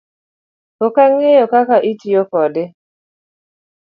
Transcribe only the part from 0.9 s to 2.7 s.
ang'eyo kaka itiyo kode